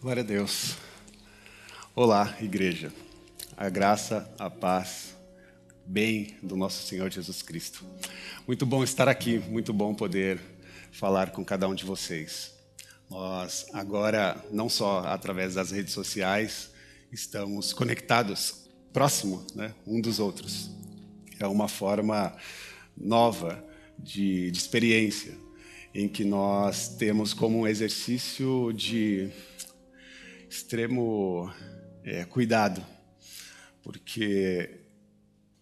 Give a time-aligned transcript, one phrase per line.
[0.00, 0.76] Glória a Deus.
[1.94, 2.90] Olá, igreja.
[3.54, 5.14] A graça, a paz,
[5.84, 7.84] bem do nosso Senhor Jesus Cristo.
[8.46, 10.40] Muito bom estar aqui, muito bom poder
[10.90, 12.54] falar com cada um de vocês.
[13.10, 16.70] Nós agora, não só através das redes sociais,
[17.12, 20.70] estamos conectados, próximo, né, um dos outros.
[21.38, 22.34] É uma forma
[22.96, 23.62] nova
[23.98, 25.36] de, de experiência,
[25.94, 29.30] em que nós temos como um exercício de
[30.50, 31.48] extremo
[32.02, 32.84] é, cuidado,
[33.84, 34.80] porque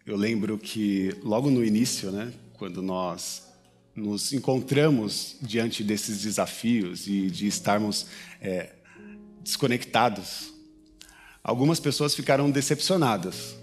[0.07, 3.47] eu lembro que logo no início, né, quando nós
[3.95, 8.07] nos encontramos diante desses desafios e de estarmos
[8.41, 8.77] é,
[9.43, 10.55] desconectados,
[11.45, 13.59] algumas pessoas ficaram decepcionadas,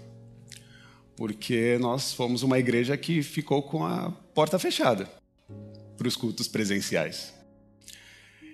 [1.16, 5.10] porque nós fomos uma igreja que ficou com a porta fechada
[5.96, 7.34] para os cultos presenciais.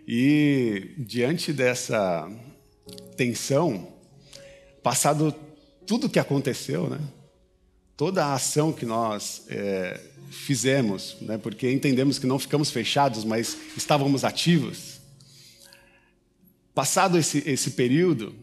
[0.09, 2.27] E diante dessa
[3.17, 3.89] tensão,
[4.83, 5.35] passado
[5.87, 7.01] tudo o que aconteceu, né?
[7.97, 11.39] toda a ação que nós é, fizemos, né?
[11.39, 15.01] porque entendemos que não ficamos fechados, mas estávamos ativos.
[16.75, 18.35] Passado esse, esse período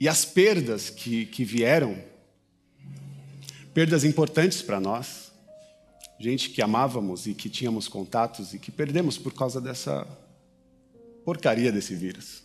[0.00, 1.96] e as perdas que, que vieram,
[3.74, 5.30] perdas importantes para nós,
[6.18, 10.06] gente que amávamos e que tínhamos contatos e que perdemos por causa dessa
[11.24, 12.42] porcaria desse vírus.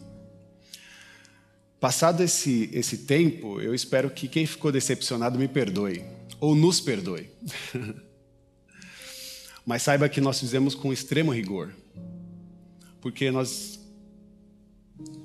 [1.79, 6.03] Passado esse, esse tempo, eu espero que quem ficou decepcionado me perdoe,
[6.39, 7.29] ou nos perdoe.
[9.65, 11.71] Mas saiba que nós fizemos com extremo rigor,
[12.99, 13.79] porque nós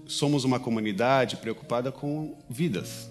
[0.05, 3.09] somos uma comunidade preocupada com vidas.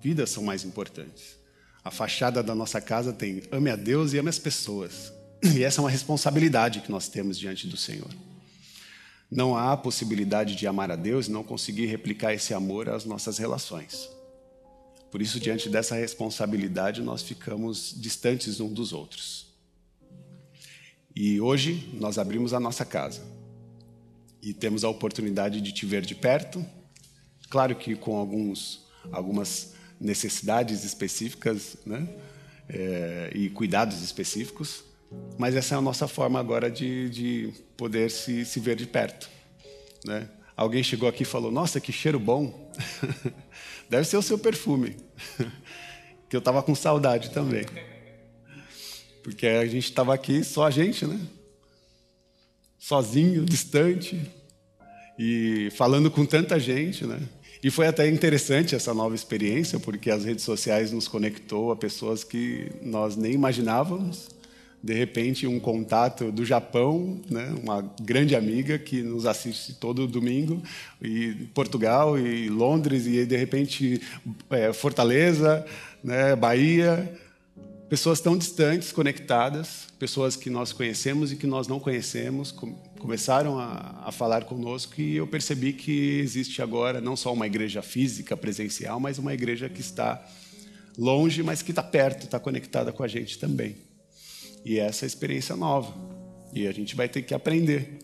[0.00, 1.36] Vidas são mais importantes.
[1.82, 5.12] A fachada da nossa casa tem ame a Deus e ame as pessoas.
[5.54, 8.10] E essa é uma responsabilidade que nós temos diante do Senhor.
[9.30, 13.38] Não há possibilidade de amar a Deus e não conseguir replicar esse amor às nossas
[13.38, 14.08] relações.
[15.10, 19.46] Por isso, diante dessa responsabilidade, nós ficamos distantes uns dos outros.
[21.14, 23.22] E hoje nós abrimos a nossa casa
[24.42, 26.64] e temos a oportunidade de te ver de perto,
[27.50, 32.08] claro que com alguns, algumas necessidades específicas né?
[32.68, 34.84] É, e cuidados específicos,
[35.38, 39.28] mas essa é a nossa forma agora de, de poder se, se ver de perto.
[40.04, 40.28] Né?
[40.56, 42.72] Alguém chegou aqui e falou: Nossa, que cheiro bom!
[43.88, 44.96] Deve ser o seu perfume,
[46.28, 47.64] que eu estava com saudade também.
[49.22, 51.18] Porque a gente estava aqui, só a gente, né?
[52.78, 54.20] Sozinho, distante,
[55.18, 57.20] e falando com tanta gente, né?
[57.62, 62.22] E foi até interessante essa nova experiência, porque as redes sociais nos conectou a pessoas
[62.22, 64.28] que nós nem imaginávamos
[64.82, 70.62] de repente um contato do Japão, né, uma grande amiga que nos assiste todo domingo,
[71.02, 74.00] e Portugal e Londres e de repente
[74.50, 75.66] é, Fortaleza,
[76.02, 77.12] né, Bahia,
[77.88, 83.58] pessoas tão distantes, conectadas, pessoas que nós conhecemos e que nós não conhecemos, com, começaram
[83.58, 88.36] a, a falar conosco e eu percebi que existe agora não só uma igreja física,
[88.36, 90.24] presencial, mas uma igreja que está
[90.96, 93.87] longe, mas que está perto, está conectada com a gente também.
[94.64, 95.94] E essa é a experiência nova.
[96.52, 97.98] E a gente vai ter que aprender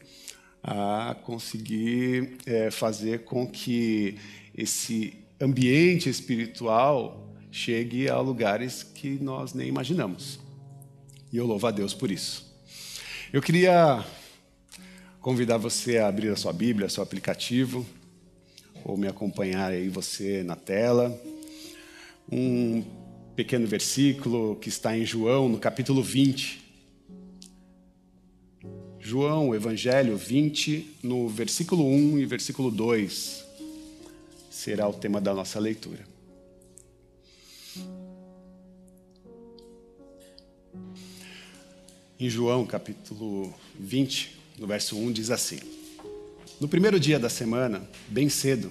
[0.62, 4.18] a conseguir é, fazer com que
[4.56, 10.40] esse ambiente espiritual chegue a lugares que nós nem imaginamos.
[11.32, 12.54] E eu louvo a Deus por isso.
[13.32, 14.04] Eu queria
[15.20, 17.84] convidar você a abrir a sua Bíblia, seu aplicativo,
[18.84, 21.20] ou me acompanhar aí você na tela.
[22.30, 22.84] Um
[23.34, 26.62] pequeno versículo que está em João, no capítulo 20.
[29.00, 33.44] João, Evangelho 20, no versículo 1 e versículo 2,
[34.50, 36.06] será o tema da nossa leitura.
[42.18, 45.58] Em João, capítulo 20, no verso 1, diz assim:
[46.60, 48.70] No primeiro dia da semana, bem cedo,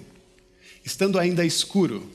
[0.84, 2.10] estando ainda escuro,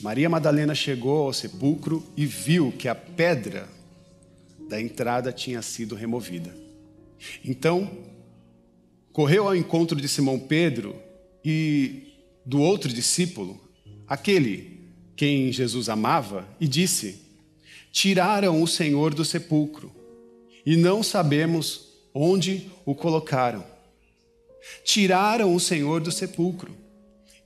[0.00, 3.68] Maria Madalena chegou ao sepulcro e viu que a pedra
[4.68, 6.54] da entrada tinha sido removida.
[7.44, 7.90] Então,
[9.12, 10.96] correu ao encontro de Simão Pedro
[11.44, 12.14] e
[12.44, 13.58] do outro discípulo,
[14.06, 14.76] aquele
[15.16, 17.22] quem Jesus amava, e disse:
[17.90, 19.90] Tiraram o Senhor do sepulcro
[20.64, 23.64] e não sabemos onde o colocaram.
[24.84, 26.76] Tiraram o Senhor do sepulcro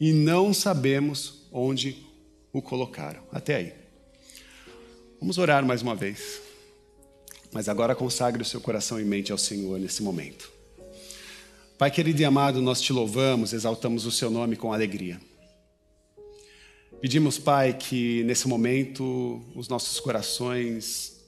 [0.01, 2.10] e não sabemos onde o
[2.59, 3.23] colocaram.
[3.31, 3.75] Até aí.
[5.21, 6.41] Vamos orar mais uma vez.
[7.53, 10.51] Mas agora consagre o seu coração e mente ao Senhor nesse momento.
[11.77, 15.21] Pai querido e amado, nós te louvamos, exaltamos o seu nome com alegria.
[17.01, 21.19] Pedimos, Pai, que nesse momento os nossos corações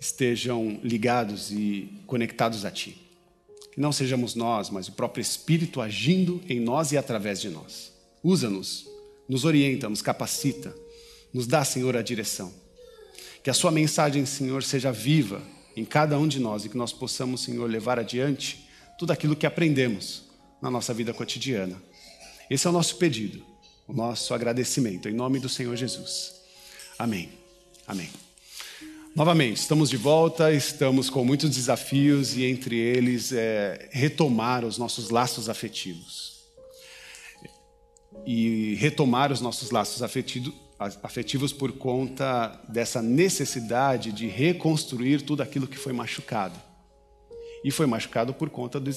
[0.00, 2.96] estejam ligados e conectados a Ti.
[3.72, 7.92] Que não sejamos nós, mas o próprio Espírito agindo em nós e através de nós.
[8.24, 8.89] Usa-nos,
[9.30, 10.74] nos orienta, nos capacita,
[11.32, 12.52] nos dá, Senhor, a direção.
[13.42, 15.40] Que a Sua mensagem, Senhor, seja viva
[15.74, 18.68] em cada um de nós e que nós possamos, Senhor, levar adiante
[18.98, 20.24] tudo aquilo que aprendemos
[20.60, 21.80] na nossa vida cotidiana.
[22.50, 23.48] Esse é o nosso pedido
[23.90, 26.34] o nosso agradecimento, em nome do Senhor Jesus.
[26.96, 27.28] Amém.
[27.88, 28.08] Amém.
[29.16, 35.10] Novamente, estamos de volta, estamos com muitos desafios e entre eles é retomar os nossos
[35.10, 36.39] laços afetivos.
[38.26, 40.52] E retomar os nossos laços afetivos,
[41.02, 46.58] afetivos por conta dessa necessidade de reconstruir tudo aquilo que foi machucado.
[47.64, 48.90] E foi machucado por conta do,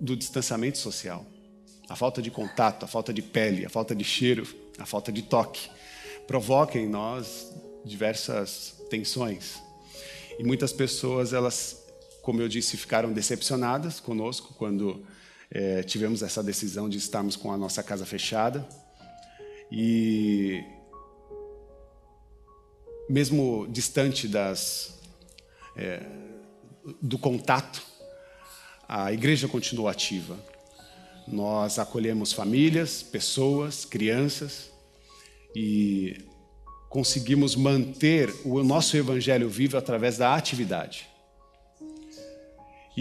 [0.00, 1.26] do distanciamento social
[1.90, 4.46] a falta de contato, a falta de pele, a falta de cheiro,
[4.78, 5.68] a falta de toque,
[6.24, 7.52] provoca em nós
[7.84, 9.60] diversas tensões.
[10.38, 11.84] E muitas pessoas, elas,
[12.22, 15.04] como eu disse, ficaram decepcionadas conosco quando
[15.50, 18.66] é, tivemos essa decisão de estarmos com a nossa casa fechada.
[19.70, 20.62] E
[23.08, 25.00] mesmo distante das,
[25.76, 26.00] é,
[27.02, 27.82] do contato,
[28.88, 30.38] a igreja continuou ativa.
[31.26, 34.70] Nós acolhemos famílias, pessoas, crianças
[35.54, 36.24] e
[36.88, 41.09] conseguimos manter o nosso evangelho vivo através da atividade.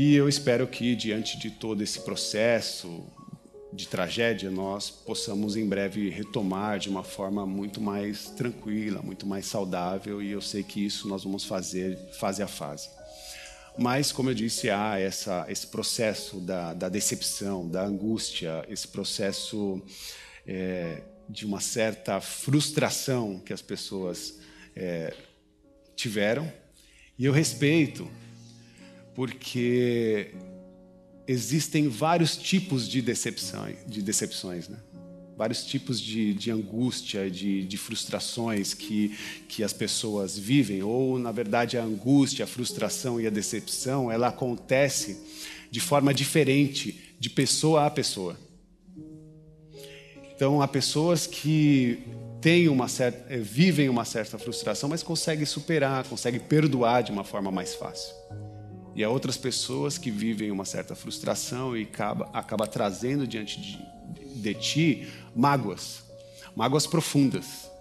[0.01, 3.05] E eu espero que, diante de todo esse processo
[3.73, 9.45] de tragédia, nós possamos em breve retomar de uma forma muito mais tranquila, muito mais
[9.45, 12.89] saudável, e eu sei que isso nós vamos fazer fase a fase.
[13.77, 19.81] Mas, como eu disse, há essa, esse processo da, da decepção, da angústia, esse processo
[20.47, 24.39] é, de uma certa frustração que as pessoas
[24.77, 25.13] é,
[25.93, 26.49] tiveram.
[27.17, 28.09] E eu respeito,
[29.19, 30.31] porque
[31.27, 34.77] existem vários tipos de decepções, de decepções, né?
[35.35, 39.17] vários tipos de, de angústia, de, de, frustrações que,
[39.49, 44.29] que as pessoas vivem, ou na verdade a angústia, a frustração e a decepção, ela
[44.29, 45.19] acontece
[45.69, 48.39] de forma diferente de pessoa a pessoa.
[50.33, 51.99] Então há pessoas que
[52.39, 57.25] têm uma certa, eh, vivem uma certa frustração, mas conseguem superar, conseguem perdoar de uma
[57.25, 58.15] forma mais fácil.
[58.99, 63.77] E há outras pessoas que vivem uma certa frustração e acaba, acaba trazendo diante de,
[64.41, 66.03] de ti mágoas,
[66.53, 67.71] mágoas profundas,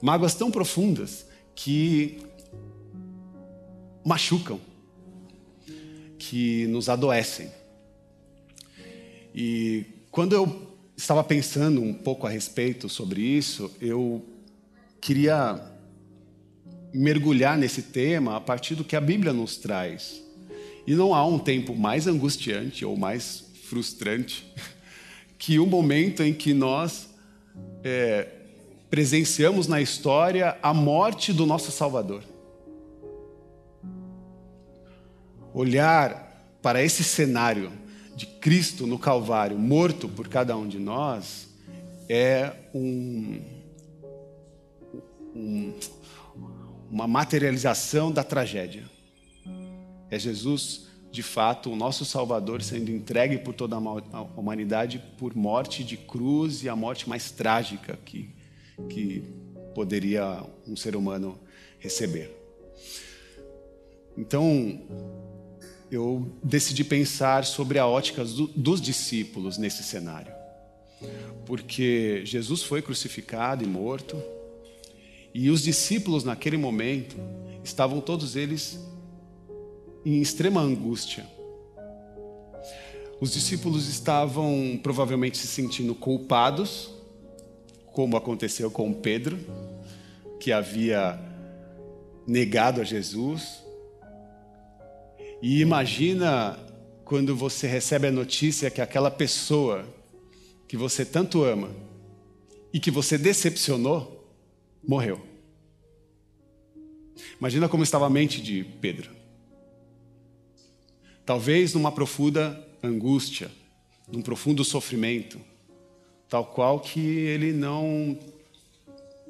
[0.00, 1.26] mágoas tão profundas
[1.56, 2.22] que
[4.06, 4.60] machucam,
[6.16, 7.50] que nos adoecem.
[9.34, 14.24] E quando eu estava pensando um pouco a respeito sobre isso, eu
[15.00, 15.60] queria
[16.94, 20.29] mergulhar nesse tema a partir do que a Bíblia nos traz.
[20.86, 24.46] E não há um tempo mais angustiante ou mais frustrante
[25.38, 27.08] que o momento em que nós
[27.84, 28.28] é,
[28.90, 32.22] presenciamos na história a morte do nosso Salvador.
[35.54, 36.28] Olhar
[36.60, 37.72] para esse cenário
[38.16, 41.48] de Cristo no Calvário, morto por cada um de nós,
[42.08, 43.40] é um,
[45.34, 45.72] um,
[46.90, 48.84] uma materialização da tragédia.
[50.10, 55.82] É Jesus de fato, o nosso Salvador sendo entregue por toda a humanidade por morte
[55.82, 58.30] de cruz e a morte mais trágica que,
[58.88, 59.24] que
[59.74, 61.36] poderia um ser humano
[61.80, 62.30] receber.
[64.16, 64.80] Então,
[65.90, 70.32] eu decidi pensar sobre a ótica do, dos discípulos nesse cenário.
[71.44, 74.16] Porque Jesus foi crucificado e morto,
[75.34, 77.16] e os discípulos naquele momento
[77.64, 78.78] estavam todos eles
[80.04, 81.26] em extrema angústia.
[83.20, 86.90] Os discípulos estavam provavelmente se sentindo culpados,
[87.92, 89.38] como aconteceu com Pedro,
[90.38, 91.20] que havia
[92.26, 93.62] negado a Jesus.
[95.42, 96.58] E imagina
[97.04, 99.84] quando você recebe a notícia que aquela pessoa
[100.66, 101.70] que você tanto ama
[102.72, 104.24] e que você decepcionou
[104.86, 105.20] morreu.
[107.38, 109.19] Imagina como estava a mente de Pedro
[111.30, 113.52] talvez numa profunda angústia,
[114.10, 115.40] num profundo sofrimento,
[116.28, 118.18] tal qual que ele não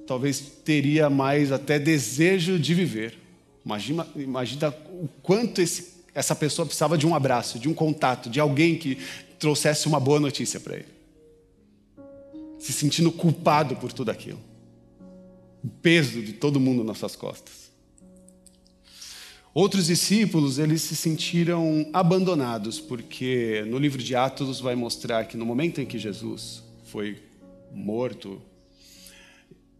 [0.06, 3.18] talvez teria mais até desejo de viver.
[3.62, 8.40] Imagina, imagina o quanto esse, essa pessoa precisava de um abraço, de um contato, de
[8.40, 8.96] alguém que
[9.38, 10.88] trouxesse uma boa notícia para ele.
[12.58, 14.40] Se sentindo culpado por tudo aquilo.
[15.62, 17.59] O peso de todo mundo nas suas costas.
[19.52, 25.44] Outros discípulos, eles se sentiram abandonados, porque no livro de Atos vai mostrar que no
[25.44, 27.20] momento em que Jesus foi
[27.72, 28.40] morto,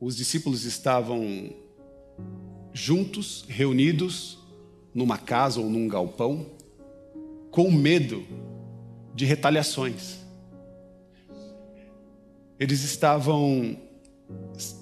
[0.00, 1.55] os discípulos estavam
[2.73, 4.39] juntos, reunidos
[4.93, 6.47] numa casa ou num galpão,
[7.53, 8.27] com medo
[9.15, 10.19] de retaliações.
[12.59, 13.77] Eles estavam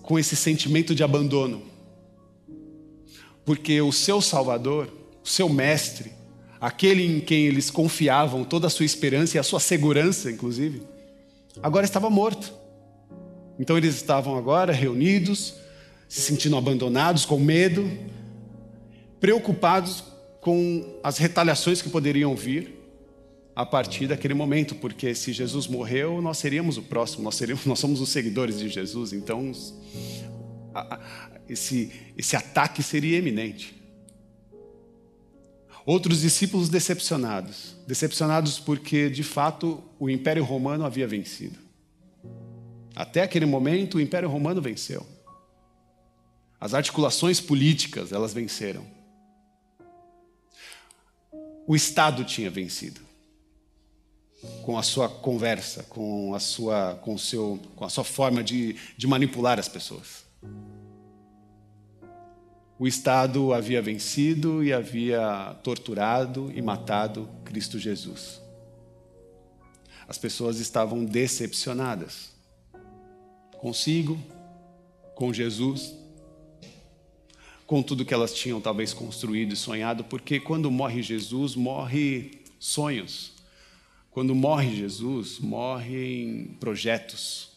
[0.00, 1.67] com esse sentimento de abandono,
[3.48, 4.92] porque o seu Salvador,
[5.24, 6.12] o seu Mestre,
[6.60, 10.82] aquele em quem eles confiavam toda a sua esperança e a sua segurança, inclusive,
[11.62, 12.52] agora estava morto.
[13.58, 15.54] Então eles estavam agora reunidos,
[16.06, 17.90] se sentindo abandonados, com medo,
[19.18, 20.04] preocupados
[20.42, 22.78] com as retaliações que poderiam vir
[23.56, 27.78] a partir daquele momento, porque se Jesus morreu, nós seríamos o próximo, nós, seríamos, nós
[27.78, 29.50] somos os seguidores de Jesus, então
[31.48, 33.74] esse, esse ataque seria eminente.
[35.86, 41.58] Outros discípulos decepcionados, decepcionados porque de fato o Império Romano havia vencido.
[42.94, 45.06] Até aquele momento o Império Romano venceu.
[46.60, 48.84] As articulações políticas, elas venceram.
[51.66, 53.00] O Estado tinha vencido.
[54.64, 59.06] Com a sua conversa, com a sua, com seu, com a sua forma de, de
[59.06, 60.27] manipular as pessoas.
[62.78, 68.40] O Estado havia vencido e havia torturado e matado Cristo Jesus.
[70.06, 72.32] As pessoas estavam decepcionadas
[73.58, 74.16] consigo,
[75.16, 75.92] com Jesus,
[77.66, 83.32] com tudo que elas tinham talvez construído e sonhado, porque quando morre Jesus, morre sonhos.
[84.12, 87.50] Quando morre Jesus, morrem projetos.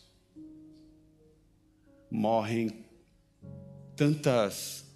[2.09, 2.83] Morrem
[3.95, 4.90] tantas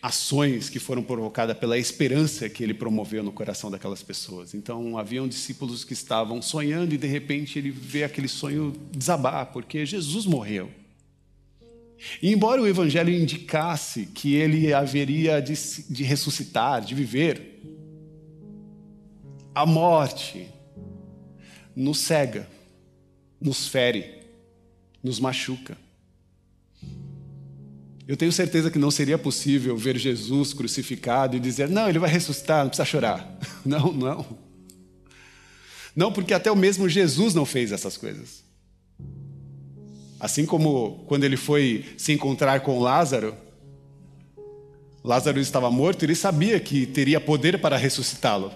[0.00, 4.54] ações que foram provocadas pela esperança que ele promoveu no coração daquelas pessoas.
[4.54, 9.84] Então, haviam discípulos que estavam sonhando e de repente ele vê aquele sonho desabar, porque
[9.84, 10.70] Jesus morreu.
[12.22, 15.54] E embora o Evangelho indicasse que ele haveria de,
[15.90, 17.60] de ressuscitar, de viver,
[19.52, 20.48] a morte
[21.74, 22.48] nos cega,
[23.40, 24.22] nos fere,
[25.02, 25.76] nos machuca.
[28.08, 32.08] Eu tenho certeza que não seria possível ver Jesus crucificado e dizer: não, ele vai
[32.08, 33.38] ressuscitar, não precisa chorar.
[33.66, 34.24] Não, não.
[35.94, 38.42] Não, porque até o mesmo Jesus não fez essas coisas.
[40.18, 43.34] Assim como quando ele foi se encontrar com Lázaro,
[45.04, 48.52] Lázaro estava morto, ele sabia que teria poder para ressuscitá-lo.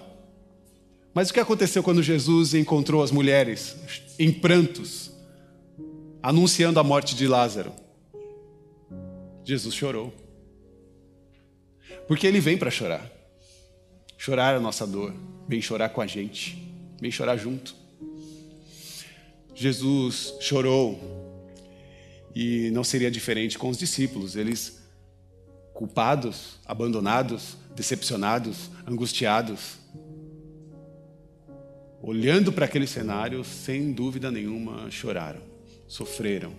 [1.13, 3.75] Mas o que aconteceu quando Jesus encontrou as mulheres
[4.17, 5.11] em prantos,
[6.23, 7.82] anunciando a morte de Lázaro?
[9.43, 10.13] Jesus chorou.
[12.07, 13.09] Porque ele vem para chorar.
[14.17, 15.13] Chorar a nossa dor,
[15.47, 17.75] vem chorar com a gente, vem chorar junto.
[19.53, 20.97] Jesus chorou
[22.33, 24.81] e não seria diferente com os discípulos, eles
[25.73, 29.77] culpados, abandonados, decepcionados, angustiados,
[32.01, 35.41] olhando para aquele cenário, sem dúvida nenhuma, choraram,
[35.87, 36.53] sofreram.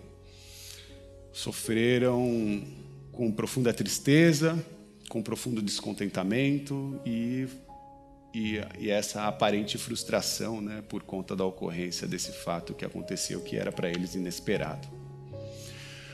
[1.34, 2.62] Sofreram
[3.10, 4.56] com profunda tristeza,
[5.08, 7.48] com profundo descontentamento e,
[8.32, 13.56] e, e, essa aparente frustração né, por conta da ocorrência desse fato que aconteceu, que
[13.56, 14.88] era para eles inesperado.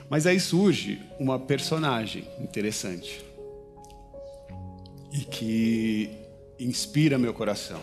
[0.09, 3.23] Mas aí surge uma personagem interessante
[5.13, 6.11] e que
[6.59, 7.81] inspira meu coração.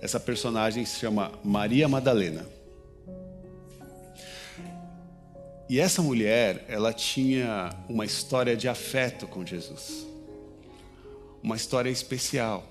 [0.00, 2.44] Essa personagem se chama Maria Madalena.
[5.72, 10.06] E essa mulher, ela tinha uma história de afeto com Jesus.
[11.42, 12.62] Uma história especial.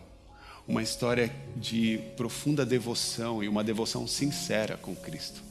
[0.67, 5.41] Uma história de profunda devoção e uma devoção sincera com Cristo.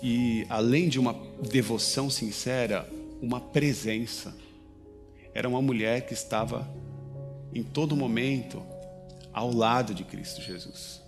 [0.00, 1.16] E além de uma
[1.50, 2.88] devoção sincera,
[3.20, 4.32] uma presença.
[5.34, 6.72] Era uma mulher que estava
[7.52, 8.64] em todo momento
[9.32, 11.02] ao lado de Cristo Jesus.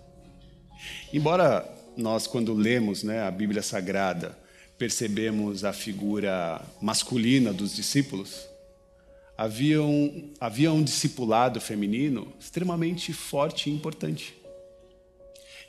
[1.13, 4.41] Embora nós, quando lemos né, a Bíblia Sagrada,
[4.81, 8.47] percebemos a figura masculina dos discípulos,
[9.37, 14.35] havia um, havia um discipulado feminino extremamente forte e importante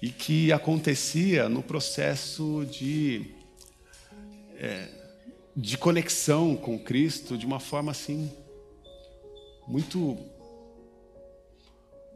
[0.01, 3.27] e que acontecia no processo de,
[4.57, 4.89] é,
[5.55, 8.33] de conexão com Cristo de uma forma assim
[9.69, 10.17] muito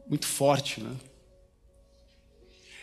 [0.09, 0.97] muito forte, né?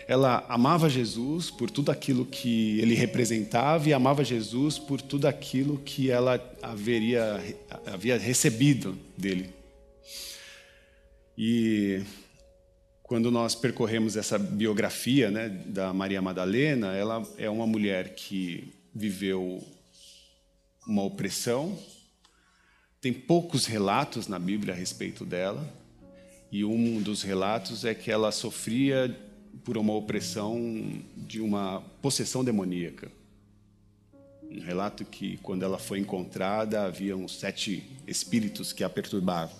[0.07, 5.77] Ela amava Jesus por tudo aquilo que ele representava e amava Jesus por tudo aquilo
[5.77, 7.41] que ela haveria,
[7.85, 9.49] havia recebido dele.
[11.37, 12.03] E
[13.01, 19.63] quando nós percorremos essa biografia né, da Maria Madalena, ela é uma mulher que viveu
[20.87, 21.77] uma opressão.
[23.01, 25.67] Tem poucos relatos na Bíblia a respeito dela,
[26.51, 29.15] e um dos relatos é que ela sofria
[29.63, 33.11] por uma opressão de uma possessão demoníaca.
[34.51, 39.55] Um relato que, quando ela foi encontrada, havia uns sete espíritos que a perturbavam.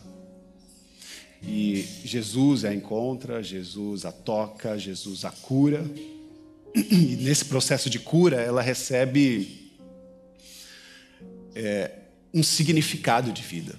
[1.41, 5.83] E Jesus a encontra, Jesus a toca, Jesus a cura.
[6.75, 9.71] E nesse processo de cura, ela recebe
[11.55, 11.91] é,
[12.33, 13.77] um significado de vida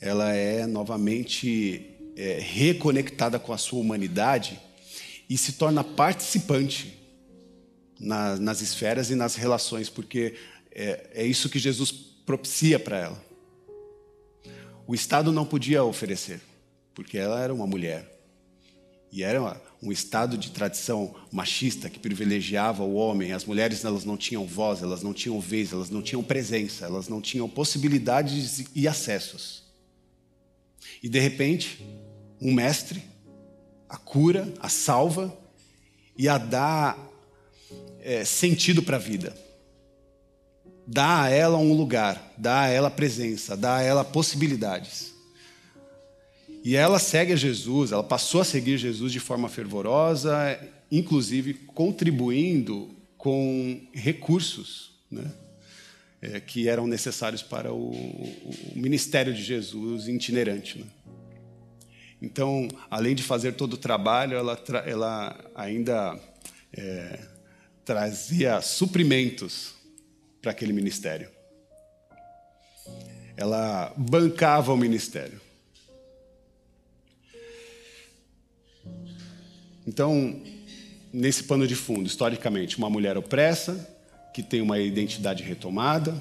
[0.00, 4.58] ela é novamente é, reconectada com a sua humanidade
[5.28, 6.96] e se torna participante
[7.98, 10.34] na, nas esferas e nas relações, porque
[10.72, 11.92] é, é isso que Jesus
[12.24, 13.26] propicia para ela.
[14.86, 16.40] O Estado não podia oferecer,
[16.94, 18.12] porque ela era uma mulher.
[19.10, 23.32] E era um estado de tradição machista que privilegiava o homem.
[23.32, 27.08] As mulheres elas não tinham voz, elas não tinham vez, elas não tinham presença, elas
[27.08, 29.64] não tinham possibilidades e acessos.
[31.02, 31.84] E de repente,
[32.40, 33.02] um mestre
[33.88, 35.36] a cura, a salva
[36.16, 36.96] e a dá
[38.00, 39.36] é, sentido para a vida.
[40.86, 45.14] Dá a ela um lugar, dá a ela presença, dá a ela possibilidades.
[46.62, 50.58] E ela segue a Jesus, ela passou a seguir Jesus de forma fervorosa,
[50.90, 55.32] inclusive contribuindo com recursos né,
[56.20, 60.78] é, que eram necessários para o, o ministério de Jesus itinerante.
[60.78, 60.86] Né.
[62.20, 66.18] Então, além de fazer todo o trabalho, ela, ela ainda
[66.72, 67.20] é,
[67.84, 69.74] trazia suprimentos
[70.40, 71.28] para aquele ministério.
[73.36, 75.40] Ela bancava o ministério.
[79.86, 80.42] Então,
[81.12, 83.94] nesse pano de fundo, historicamente, uma mulher opressa,
[84.34, 86.20] que tem uma identidade retomada,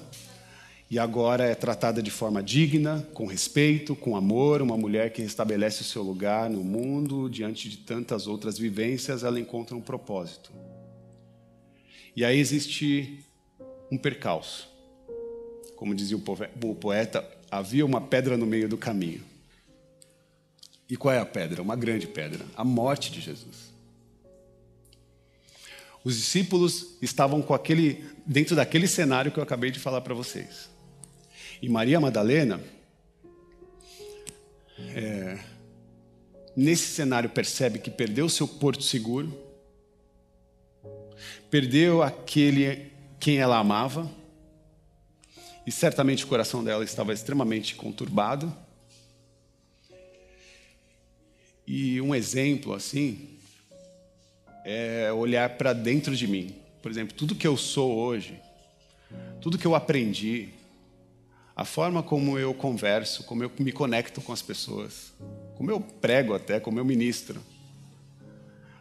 [0.95, 5.81] e agora é tratada de forma digna, com respeito, com amor, uma mulher que restabelece
[5.81, 10.53] o seu lugar no mundo, diante de tantas outras vivências, ela encontra um propósito.
[12.15, 13.19] E aí existe
[13.91, 14.69] um percalço.
[15.75, 19.21] Como dizia o poeta, havia uma pedra no meio do caminho.
[20.89, 21.61] E qual é a pedra?
[21.61, 23.69] Uma grande pedra, a morte de Jesus.
[26.05, 30.73] Os discípulos estavam com aquele dentro daquele cenário que eu acabei de falar para vocês.
[31.61, 32.61] E Maria Madalena,
[34.77, 35.39] é,
[36.55, 39.37] nesse cenário, percebe que perdeu seu porto seguro,
[41.49, 44.11] perdeu aquele quem ela amava,
[45.65, 48.55] e certamente o coração dela estava extremamente conturbado.
[51.65, 53.39] E um exemplo assim
[54.63, 56.55] é olhar para dentro de mim.
[56.83, 58.39] Por exemplo, tudo que eu sou hoje,
[59.41, 60.49] tudo que eu aprendi,
[61.55, 65.13] a forma como eu converso, como eu me conecto com as pessoas,
[65.55, 67.41] como eu prego até, como eu ministro,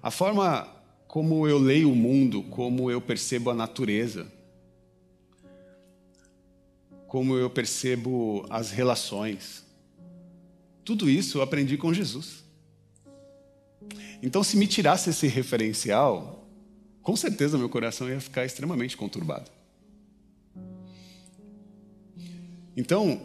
[0.03, 0.69] a forma
[1.07, 4.27] como eu leio o mundo, como eu percebo a natureza,
[7.07, 9.65] como eu percebo as relações,
[10.85, 12.43] tudo isso eu aprendi com Jesus.
[14.21, 16.49] Então, se me tirasse esse referencial,
[17.03, 19.51] com certeza meu coração ia ficar extremamente conturbado.
[22.77, 23.21] Então,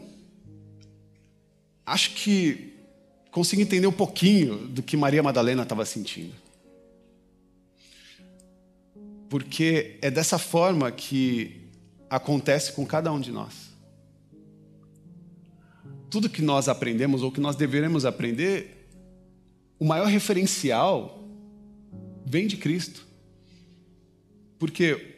[1.86, 2.74] acho que
[3.32, 6.34] consigo entender um pouquinho do que Maria Madalena estava sentindo.
[9.30, 11.62] Porque é dessa forma que
[12.10, 13.70] acontece com cada um de nós.
[16.10, 18.90] Tudo que nós aprendemos ou que nós deveremos aprender,
[19.80, 21.24] o maior referencial
[22.26, 23.06] vem de Cristo.
[24.58, 25.16] Porque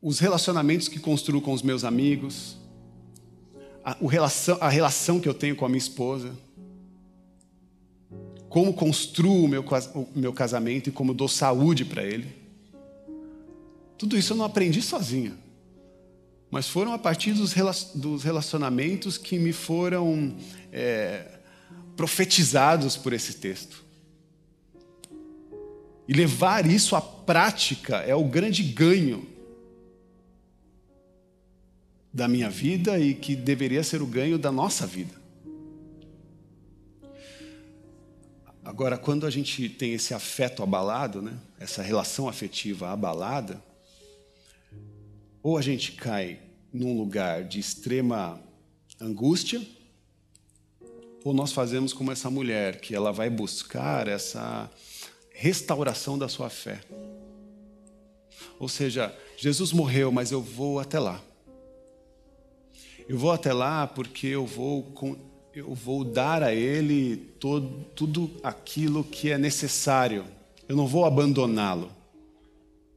[0.00, 2.56] os relacionamentos que construo com os meus amigos,
[3.84, 6.32] a, relação, a relação que eu tenho com a minha esposa,
[8.48, 9.64] como construo o meu,
[9.94, 12.42] o meu casamento e como dou saúde para ele.
[13.96, 15.38] Tudo isso eu não aprendi sozinho,
[16.50, 20.36] mas foram a partir dos relacionamentos que me foram
[20.70, 21.38] é,
[21.96, 23.82] profetizados por esse texto.
[26.06, 29.31] E levar isso à prática é o grande ganho
[32.12, 35.22] da minha vida e que deveria ser o ganho da nossa vida.
[38.64, 43.62] Agora, quando a gente tem esse afeto abalado, né, essa relação afetiva abalada,
[45.42, 46.38] ou a gente cai
[46.72, 48.40] num lugar de extrema
[49.00, 49.60] angústia,
[51.24, 54.70] ou nós fazemos como essa mulher, que ela vai buscar essa
[55.30, 56.80] restauração da sua fé.
[58.58, 61.20] Ou seja, Jesus morreu, mas eu vou até lá.
[63.08, 64.92] Eu vou até lá porque eu vou,
[65.54, 70.24] eu vou dar a Ele todo, tudo aquilo que é necessário.
[70.68, 71.90] Eu não vou abandoná-lo,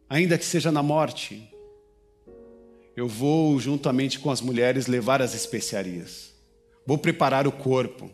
[0.10, 1.50] ainda que seja na morte.
[2.96, 6.34] Eu vou, juntamente com as mulheres, levar as especiarias.
[6.86, 8.10] Vou preparar o corpo.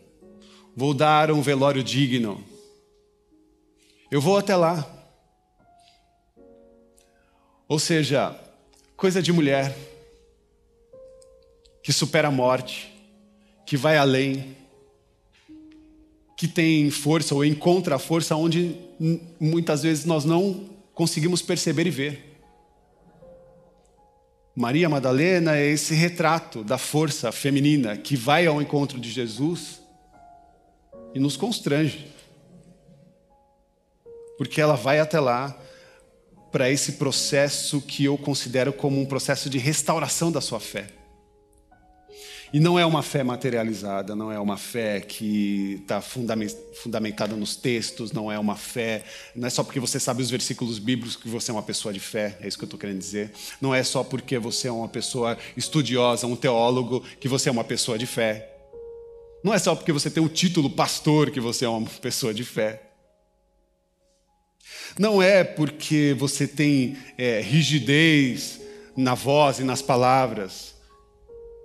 [0.74, 2.42] Vou dar um velório digno.
[4.10, 4.88] Eu vou até lá.
[7.68, 8.34] Ou seja,
[8.96, 9.91] coisa de mulher
[11.82, 12.92] que supera a morte,
[13.66, 14.56] que vai além,
[16.36, 18.76] que tem força ou encontra a força onde
[19.40, 22.32] muitas vezes nós não conseguimos perceber e ver.
[24.54, 29.80] Maria Madalena é esse retrato da força feminina que vai ao encontro de Jesus
[31.14, 32.06] e nos constrange.
[34.36, 35.58] Porque ela vai até lá
[36.50, 41.01] para esse processo que eu considero como um processo de restauração da sua fé.
[42.52, 48.12] E não é uma fé materializada, não é uma fé que está fundamentada nos textos,
[48.12, 51.50] não é uma fé, não é só porque você sabe os versículos bíblicos que você
[51.50, 53.32] é uma pessoa de fé, é isso que eu estou querendo dizer.
[53.58, 57.64] Não é só porque você é uma pessoa estudiosa, um teólogo, que você é uma
[57.64, 58.50] pessoa de fé.
[59.42, 62.44] Não é só porque você tem o título pastor que você é uma pessoa de
[62.44, 62.82] fé.
[64.98, 68.60] Não é porque você tem é, rigidez
[68.94, 70.71] na voz e nas palavras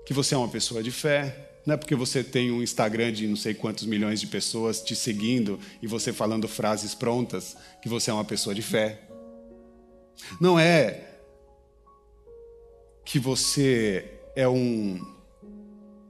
[0.08, 1.36] que você é uma pessoa de fé.
[1.66, 4.96] Não é porque você tem um Instagram de não sei quantos milhões de pessoas te
[4.96, 9.02] seguindo e você falando frases prontas que você é uma pessoa de fé.
[10.40, 11.04] Não é
[13.04, 15.06] que você é um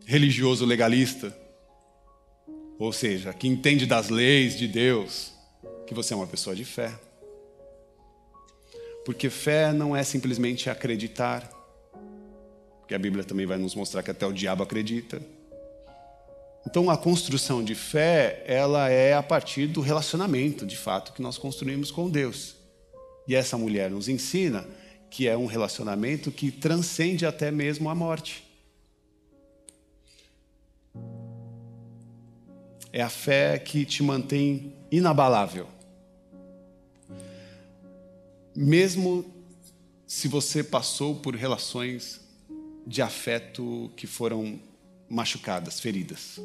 [0.06, 1.36] religioso legalista,
[2.78, 5.34] ou seja, que entende das leis de Deus,
[5.88, 6.94] que você é uma pessoa de fé.
[9.04, 11.57] Porque fé não é simplesmente acreditar,
[12.88, 15.22] porque a Bíblia também vai nos mostrar que até o diabo acredita.
[16.66, 21.38] Então a construção de fé, ela é a partir do relacionamento, de fato, que nós
[21.38, 22.56] construímos com Deus.
[23.28, 24.66] E essa mulher nos ensina
[25.10, 28.42] que é um relacionamento que transcende até mesmo a morte.
[32.94, 35.68] É a fé que te mantém inabalável.
[38.56, 39.26] Mesmo
[40.08, 42.26] se você passou por relações
[42.88, 44.58] de afeto que foram
[45.10, 46.40] machucadas, feridas.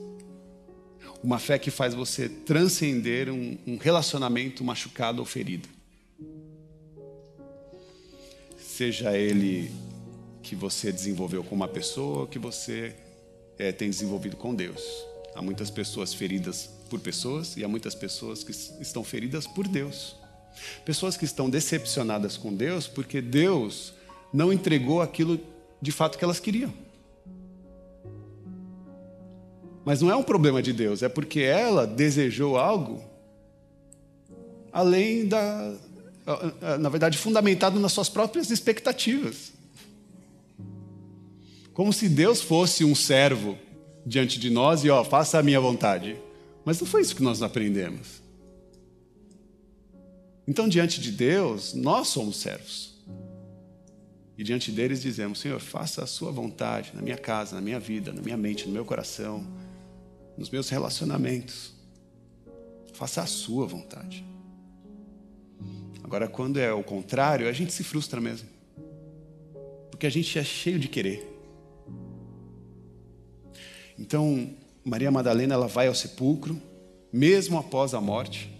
[1.22, 5.68] Uma fé que faz você transcender um, um relacionamento machucado ou ferido.
[8.59, 9.70] Seja ele
[10.42, 12.96] que você desenvolveu com uma pessoa ou que você
[13.57, 14.83] é, tem desenvolvido com Deus.
[15.37, 20.16] Há muitas pessoas feridas por pessoas e há muitas pessoas que estão feridas por Deus.
[20.85, 23.94] Pessoas que estão decepcionadas com Deus porque Deus
[24.33, 25.40] não entregou aquilo
[25.82, 26.72] de fato que elas queriam.
[29.84, 33.02] Mas não é um problema de Deus, é porque ela desejou algo
[34.72, 35.74] além da.
[36.80, 39.52] Na verdade, fundamentado nas suas próprias expectativas.
[41.74, 43.58] Como se Deus fosse um servo
[44.06, 46.16] diante de nós e, ó, faça a minha vontade.
[46.64, 48.22] Mas não foi isso que nós aprendemos.
[50.46, 52.91] Então, diante de Deus, nós somos servos.
[54.42, 58.12] E diante deles dizemos: Senhor, faça a sua vontade na minha casa, na minha vida,
[58.12, 59.46] na minha mente, no meu coração,
[60.37, 61.72] nos meus relacionamentos.
[62.92, 64.24] Faça a sua vontade.
[66.02, 68.48] Agora, quando é o contrário, a gente se frustra mesmo.
[69.92, 71.24] Porque a gente é cheio de querer.
[73.96, 74.50] Então,
[74.85, 76.61] Maria Madalena ela vai ao sepulcro,
[77.12, 78.50] mesmo após a morte.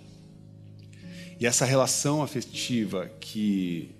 [1.41, 3.91] E essa relação afetiva que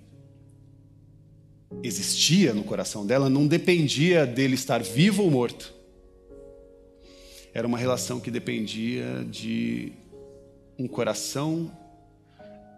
[1.81, 5.73] existia no coração dela não dependia dele estar vivo ou morto.
[7.53, 9.93] Era uma relação que dependia de
[10.77, 11.71] um coração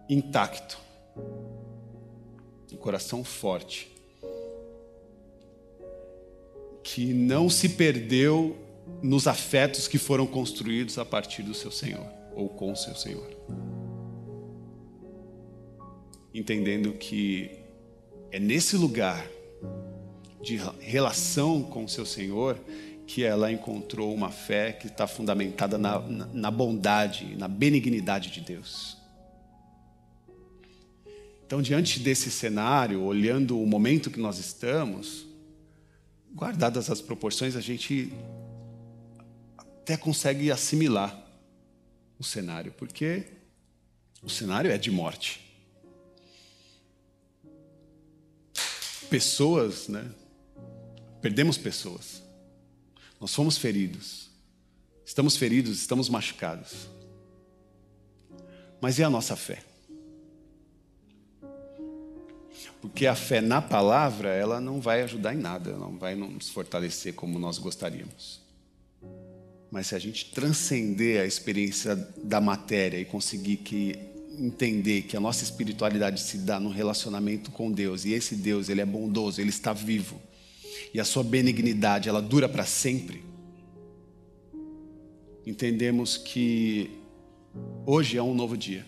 [0.09, 0.77] intacto,
[2.71, 3.89] um coração forte,
[6.83, 8.55] que não se perdeu
[9.01, 12.05] nos afetos que foram construídos a partir do seu Senhor
[12.35, 13.29] ou com o seu Senhor.
[16.33, 17.64] Entendendo que
[18.35, 19.25] é nesse lugar
[20.43, 22.59] de relação com o seu Senhor
[23.07, 28.97] que ela encontrou uma fé que está fundamentada na, na, bondade, na benignidade de Deus.
[31.45, 35.25] Então, diante desse cenário, olhando o momento que nós estamos,
[36.35, 38.11] guardadas as proporções, a gente
[39.57, 41.25] até consegue assimilar
[42.19, 43.23] o cenário, porque
[44.21, 45.44] o cenário é de morte.
[49.09, 50.09] Pessoas, né?
[51.21, 52.21] Perdemos pessoas.
[53.19, 54.29] Nós fomos feridos.
[55.05, 56.87] Estamos feridos, estamos machucados.
[58.81, 59.63] Mas e a nossa fé?
[62.81, 67.13] Porque a fé na palavra, ela não vai ajudar em nada, não vai nos fortalecer
[67.13, 68.41] como nós gostaríamos.
[69.71, 75.19] Mas se a gente transcender a experiência da matéria e conseguir que entender que a
[75.19, 79.49] nossa espiritualidade se dá no relacionamento com Deus e esse Deus, ele é bondoso, ele
[79.49, 80.21] está vivo.
[80.93, 83.23] E a sua benignidade, ela dura para sempre.
[85.45, 86.89] Entendemos que
[87.85, 88.85] hoje é um novo dia.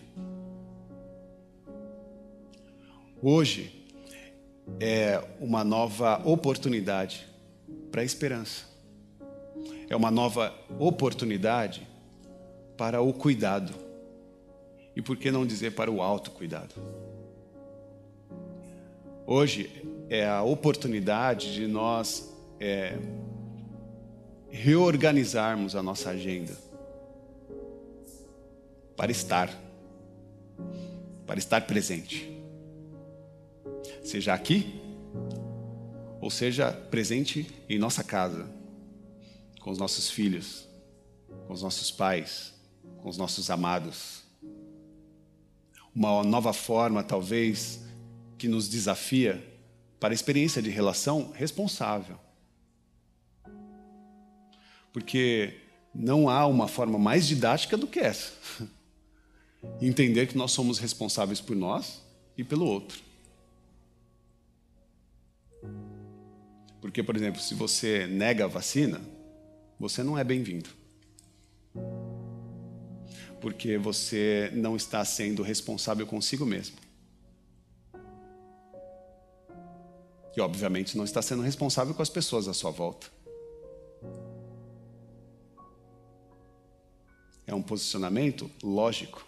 [3.20, 3.72] Hoje
[4.80, 7.26] é uma nova oportunidade
[7.90, 8.66] para a esperança.
[9.88, 11.86] É uma nova oportunidade
[12.76, 13.87] para o cuidado.
[14.98, 16.74] E por que não dizer para o autocuidado?
[19.24, 19.70] Hoje
[20.10, 22.98] é a oportunidade de nós é,
[24.50, 26.58] reorganizarmos a nossa agenda
[28.96, 29.48] para estar,
[31.24, 32.36] para estar presente
[34.02, 34.80] seja aqui,
[36.20, 38.50] ou seja presente em nossa casa,
[39.60, 40.66] com os nossos filhos,
[41.46, 42.52] com os nossos pais,
[43.00, 44.27] com os nossos amados.
[45.98, 47.80] Uma nova forma, talvez,
[48.38, 49.44] que nos desafia
[49.98, 52.16] para a experiência de relação responsável.
[54.92, 55.58] Porque
[55.92, 58.32] não há uma forma mais didática do que essa.
[59.82, 62.00] Entender que nós somos responsáveis por nós
[62.36, 63.02] e pelo outro.
[66.80, 69.00] Porque, por exemplo, se você nega a vacina,
[69.80, 70.70] você não é bem-vindo.
[73.40, 76.76] Porque você não está sendo responsável consigo mesmo.
[80.36, 83.08] E, obviamente, não está sendo responsável com as pessoas à sua volta.
[87.46, 89.26] É um posicionamento lógico.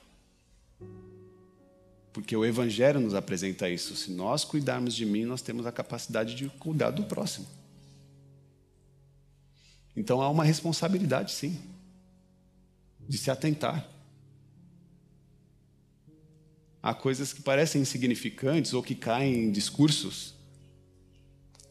[2.13, 3.97] Porque o Evangelho nos apresenta isso.
[3.97, 7.47] Se nós cuidarmos de mim, nós temos a capacidade de cuidar do próximo.
[9.97, 11.61] Então há uma responsabilidade, sim,
[13.09, 13.90] de se atentar.
[16.83, 20.35] Há coisas que parecem insignificantes ou que caem em discursos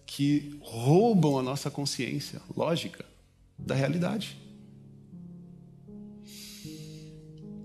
[0.05, 3.05] que roubam a nossa consciência lógica
[3.57, 4.37] da realidade.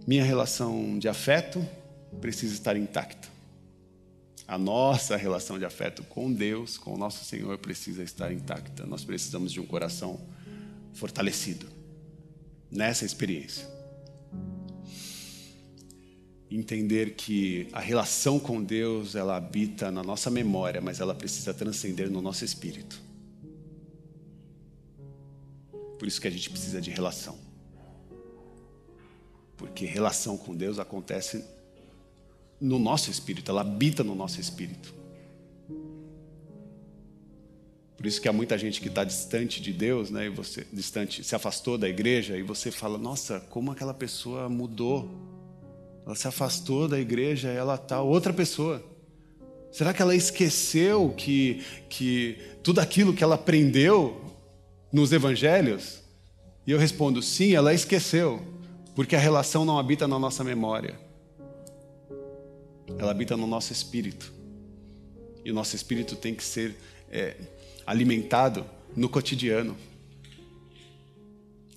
[0.07, 1.67] Minha relação de afeto
[2.21, 3.29] precisa estar intacta.
[4.47, 8.85] A nossa relação de afeto com Deus, com o nosso Senhor, precisa estar intacta.
[8.85, 10.21] Nós precisamos de um coração
[10.93, 11.67] fortalecido
[12.71, 13.67] nessa experiência.
[16.57, 22.09] Entender que a relação com Deus, ela habita na nossa memória, mas ela precisa transcender
[22.09, 23.03] no nosso espírito.
[25.99, 27.37] Por isso que a gente precisa de relação.
[29.57, 31.45] Porque relação com Deus acontece
[32.61, 34.95] no nosso espírito, ela habita no nosso espírito.
[37.97, 40.27] Por isso que há muita gente que está distante de Deus, né?
[40.27, 45.34] E você distante, se afastou da igreja e você fala: Nossa, como aquela pessoa mudou?
[46.05, 48.83] Ela se afastou da igreja, ela está outra pessoa.
[49.73, 54.21] Será que ela esqueceu que que tudo aquilo que ela aprendeu
[54.93, 56.01] nos evangelhos?
[56.67, 58.43] E eu respondo: Sim, ela esqueceu,
[58.95, 61.05] porque a relação não habita na nossa memória
[62.99, 64.33] ela habita no nosso espírito.
[65.45, 66.75] E o nosso espírito tem que ser
[67.11, 67.37] é,
[67.87, 68.65] alimentado
[68.97, 69.77] no cotidiano.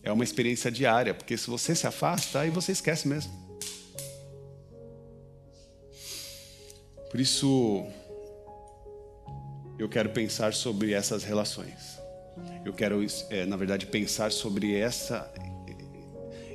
[0.03, 3.46] É uma experiência diária, porque se você se afasta, aí você esquece mesmo.
[7.17, 7.83] Por isso,
[9.79, 11.97] eu quero pensar sobre essas relações.
[12.63, 15.27] Eu quero, é, na verdade, pensar sobre essa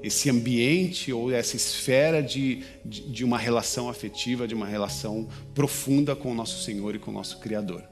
[0.04, 6.14] esse ambiente ou essa esfera de, de, de, uma relação afetiva, de uma relação profunda
[6.14, 7.82] com o nosso Senhor e com o nosso Criador.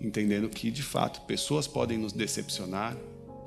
[0.00, 2.96] Entendendo que, de fato, pessoas podem nos decepcionar,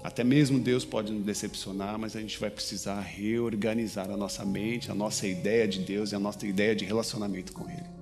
[0.03, 4.89] até mesmo Deus pode nos decepcionar, mas a gente vai precisar reorganizar a nossa mente,
[4.89, 7.99] a nossa ideia de Deus e a nossa ideia de relacionamento com Ele.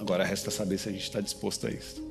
[0.00, 2.02] Agora resta saber se a gente está disposto a isso.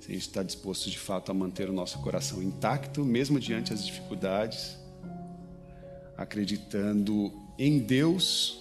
[0.00, 3.70] se a gente está disposto de fato a manter o nosso coração intacto, mesmo diante
[3.70, 4.76] das dificuldades,
[6.14, 8.60] acreditando em Deus,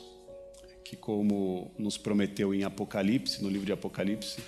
[0.85, 4.41] que, como nos prometeu em Apocalipse, no livro de Apocalipse,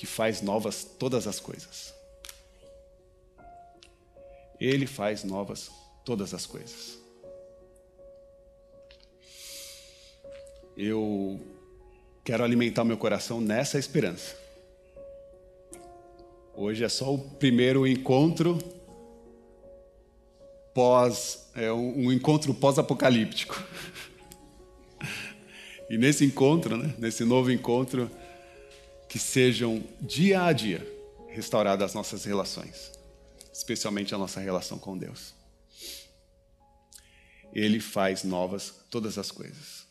[0.00, 1.92] que faz novas todas as coisas.
[4.58, 5.70] Ele faz novas
[6.06, 6.98] todas as coisas.
[10.74, 11.38] Eu
[12.24, 14.34] quero alimentar meu coração nessa esperança.
[16.54, 18.56] Hoje é só o primeiro encontro
[20.72, 23.62] pós, é um, encontro pós-apocalíptico.
[25.90, 28.08] E nesse encontro, né, nesse novo encontro,
[29.10, 30.86] que sejam dia a dia
[31.30, 32.92] restauradas as nossas relações,
[33.52, 35.34] especialmente a nossa relação com Deus.
[37.52, 39.84] Ele faz novas todas as coisas.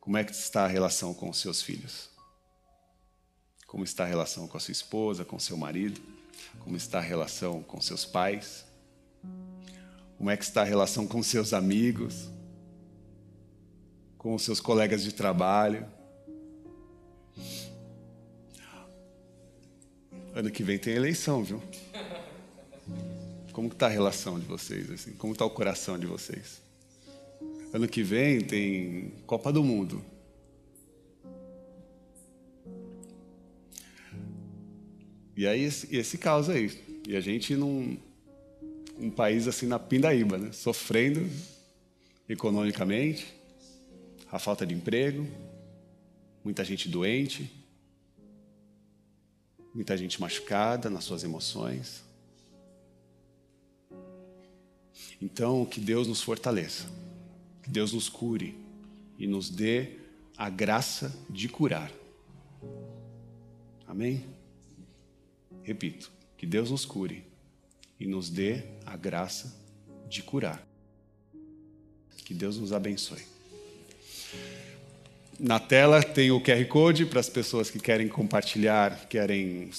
[0.00, 2.10] Como é que está a relação com os seus filhos?
[3.64, 6.00] Como está a relação com a sua esposa, com seu marido?
[6.58, 8.64] Como está a relação com seus pais?
[10.16, 12.28] Como é que está a relação com seus amigos?
[14.16, 15.97] Com os seus colegas de trabalho?
[20.38, 21.60] Ano que vem tem eleição, viu?
[23.52, 24.88] Como está a relação de vocês?
[24.88, 25.10] Assim?
[25.14, 26.62] Como está o coração de vocês?
[27.72, 30.00] Ano que vem tem Copa do Mundo.
[35.36, 36.70] E aí esse, esse caos aí.
[37.08, 37.98] E a gente num
[38.96, 40.52] um país assim na pindaíba, né?
[40.52, 41.28] sofrendo
[42.28, 43.26] economicamente,
[44.30, 45.26] a falta de emprego,
[46.44, 47.57] muita gente doente,
[49.74, 52.02] muita gente machucada nas suas emoções.
[55.20, 56.88] Então, que Deus nos fortaleça,
[57.62, 58.56] que Deus nos cure
[59.18, 59.98] e nos dê
[60.36, 61.90] a graça de curar.
[63.86, 64.24] Amém?
[65.62, 67.24] Repito, que Deus nos cure
[67.98, 69.56] e nos dê a graça
[70.08, 70.64] de curar.
[72.24, 73.22] Que Deus nos abençoe.
[75.38, 79.70] Na tela tem o QR Code para as pessoas que querem compartilhar, querem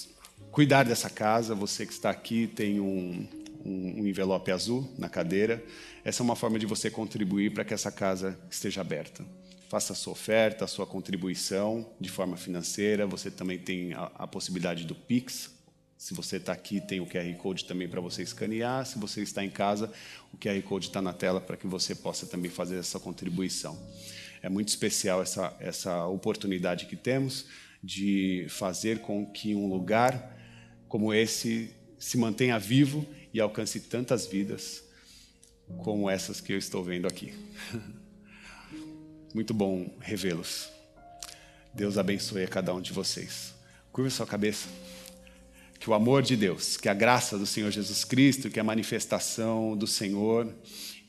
[0.50, 1.54] cuidar dessa casa.
[1.54, 3.28] Você que está aqui tem um,
[3.64, 5.62] um, um envelope azul na cadeira.
[6.02, 9.24] Essa é uma forma de você contribuir para que essa casa esteja aberta
[9.68, 13.06] faça a sua oferta, a sua contribuição de forma financeira.
[13.06, 15.48] Você também tem a, a possibilidade do Pix,
[16.00, 18.86] se você está aqui, tem o QR Code também para você escanear.
[18.86, 19.92] Se você está em casa,
[20.32, 23.78] o QR Code está na tela para que você possa também fazer essa contribuição.
[24.42, 27.46] É muito especial essa, essa oportunidade que temos
[27.82, 30.36] de fazer com que um lugar
[30.88, 34.82] como esse se mantenha vivo e alcance tantas vidas
[35.78, 37.32] como essas que eu estou vendo aqui.
[39.34, 40.68] Muito bom revê-los.
[41.72, 43.54] Deus abençoe a cada um de vocês.
[43.92, 44.68] Curva sua cabeça
[45.80, 49.74] que o amor de Deus, que a graça do Senhor Jesus Cristo, que a manifestação
[49.74, 50.52] do Senhor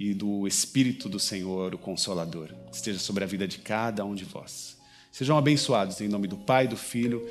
[0.02, 4.26] e do Espírito do Senhor, o Consolador, esteja sobre a vida de cada um de
[4.26, 4.76] vós.
[5.12, 7.24] Sejam abençoados em nome do Pai, do Filho,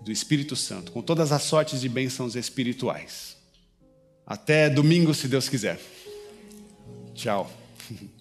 [0.00, 3.36] do Espírito Santo, com todas as sortes de bênçãos espirituais.
[4.26, 5.80] Até domingo, se Deus quiser.
[7.14, 7.48] Tchau.